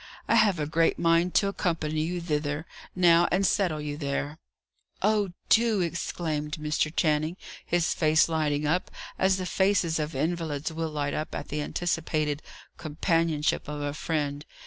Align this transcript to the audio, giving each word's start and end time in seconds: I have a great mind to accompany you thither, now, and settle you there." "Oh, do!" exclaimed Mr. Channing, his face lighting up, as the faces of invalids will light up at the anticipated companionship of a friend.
I 0.27 0.33
have 0.33 0.57
a 0.59 0.65
great 0.65 0.97
mind 0.97 1.35
to 1.35 1.47
accompany 1.47 2.01
you 2.01 2.19
thither, 2.21 2.65
now, 2.95 3.27
and 3.31 3.45
settle 3.45 3.79
you 3.79 3.97
there." 3.97 4.39
"Oh, 5.03 5.33
do!" 5.47 5.81
exclaimed 5.81 6.53
Mr. 6.53 6.91
Channing, 6.95 7.37
his 7.63 7.93
face 7.93 8.27
lighting 8.27 8.65
up, 8.65 8.89
as 9.19 9.37
the 9.37 9.45
faces 9.45 9.99
of 9.99 10.15
invalids 10.15 10.73
will 10.73 10.89
light 10.89 11.13
up 11.13 11.35
at 11.35 11.49
the 11.49 11.61
anticipated 11.61 12.41
companionship 12.77 13.67
of 13.67 13.79
a 13.81 13.93
friend. 13.93 14.43